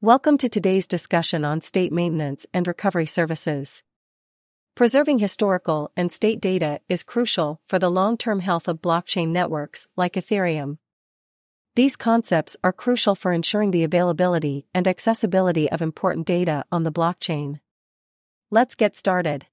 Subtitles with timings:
[0.00, 3.82] Welcome to today's discussion on state maintenance and recovery services.
[4.76, 9.88] Preserving historical and state data is crucial for the long term health of blockchain networks
[9.96, 10.78] like Ethereum.
[11.74, 16.92] These concepts are crucial for ensuring the availability and accessibility of important data on the
[16.92, 17.58] blockchain.
[18.52, 19.46] Let's get started.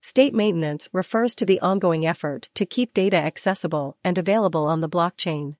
[0.00, 4.88] State maintenance refers to the ongoing effort to keep data accessible and available on the
[4.88, 5.56] blockchain.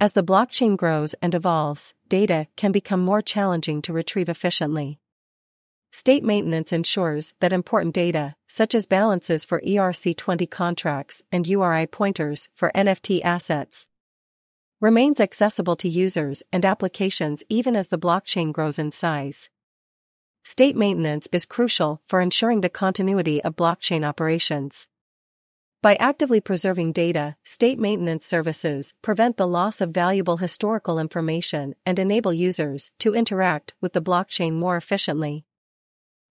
[0.00, 5.00] As the blockchain grows and evolves, data can become more challenging to retrieve efficiently.
[5.90, 12.48] State maintenance ensures that important data, such as balances for ERC20 contracts and URI pointers
[12.54, 13.88] for NFT assets,
[14.80, 19.50] remains accessible to users and applications even as the blockchain grows in size.
[20.44, 24.86] State maintenance is crucial for ensuring the continuity of blockchain operations.
[25.80, 32.00] By actively preserving data, state maintenance services prevent the loss of valuable historical information and
[32.00, 35.44] enable users to interact with the blockchain more efficiently.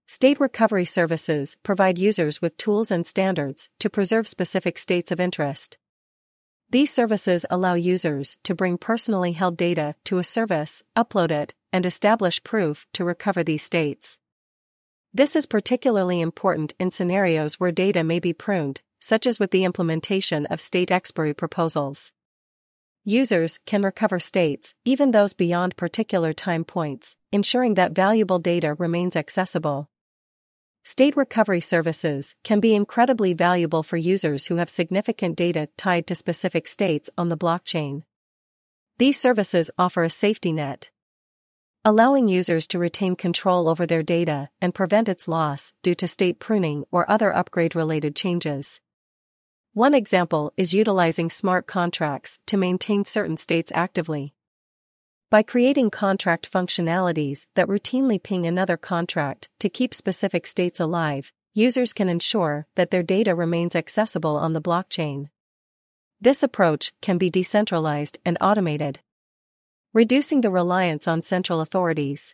[0.05, 5.77] State recovery services provide users with tools and standards to preserve specific states of interest.
[6.69, 11.85] These services allow users to bring personally held data to a service, upload it, and
[11.85, 14.17] establish proof to recover these states.
[15.13, 19.63] This is particularly important in scenarios where data may be pruned, such as with the
[19.63, 22.11] implementation of state expiry proposals.
[23.03, 29.15] Users can recover states, even those beyond particular time points, ensuring that valuable data remains
[29.15, 29.89] accessible.
[30.83, 36.15] State recovery services can be incredibly valuable for users who have significant data tied to
[36.15, 38.03] specific states on the blockchain.
[38.97, 40.89] These services offer a safety net,
[41.85, 46.39] allowing users to retain control over their data and prevent its loss due to state
[46.39, 48.81] pruning or other upgrade related changes.
[49.77, 54.33] One example is utilizing smart contracts to maintain certain states actively.
[55.29, 61.93] By creating contract functionalities that routinely ping another contract to keep specific states alive, users
[61.93, 65.29] can ensure that their data remains accessible on the blockchain.
[66.19, 69.01] This approach can be decentralized and automated,
[69.93, 72.33] reducing the reliance on central authorities.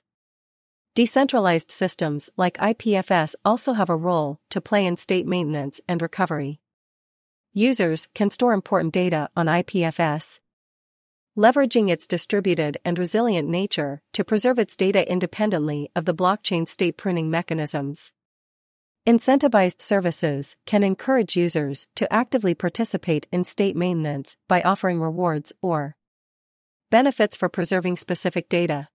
[0.95, 6.61] Decentralized systems like IPFS also have a role to play in state maintenance and recovery.
[7.55, 10.39] Users can store important data on IPFS,
[11.37, 16.97] leveraging its distributed and resilient nature to preserve its data independently of the blockchain state
[16.97, 18.11] pruning mechanisms.
[19.05, 25.95] Incentivized services can encourage users to actively participate in state maintenance by offering rewards or
[26.89, 28.87] benefits for preserving specific data.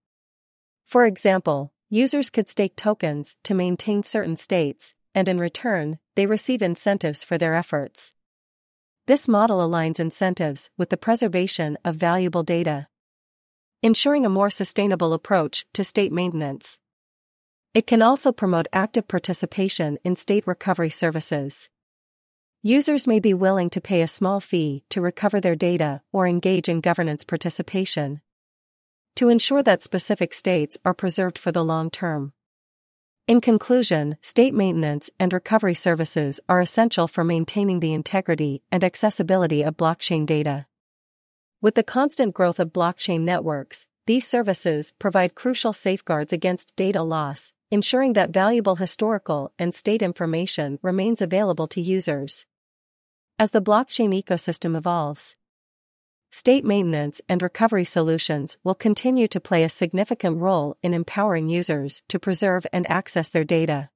[0.85, 6.61] For example, users could stake tokens to maintain certain states, and in return, they receive
[6.61, 8.13] incentives for their efforts.
[9.09, 12.89] This model aligns incentives with the preservation of valuable data,
[13.83, 16.79] ensuring a more sustainable approach to state maintenance.
[17.73, 21.71] It can also promote active participation in state recovery services.
[22.63, 26.69] Users may be willing to pay a small fee to recover their data or engage
[26.69, 28.21] in governance participation
[29.17, 32.35] to ensure that specific states are preserved for the long term.
[33.29, 39.63] In conclusion, state maintenance and recovery services are essential for maintaining the integrity and accessibility
[39.63, 40.67] of blockchain data.
[41.61, 47.53] With the constant growth of blockchain networks, these services provide crucial safeguards against data loss,
[47.71, 52.47] ensuring that valuable historical and state information remains available to users.
[53.39, 55.37] As the blockchain ecosystem evolves,
[56.31, 62.03] State maintenance and recovery solutions will continue to play a significant role in empowering users
[62.09, 63.89] to preserve and access their data.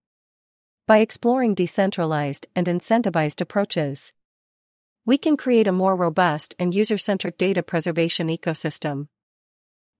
[0.86, 4.14] By exploring decentralized and incentivized approaches,
[5.04, 9.08] we can create a more robust and user centric data preservation ecosystem.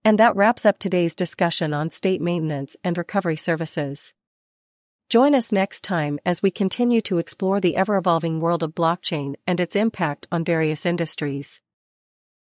[0.02, 4.14] And that wraps up today's discussion on state maintenance and recovery services.
[5.10, 9.34] Join us next time as we continue to explore the ever evolving world of blockchain
[9.46, 11.60] and its impact on various industries.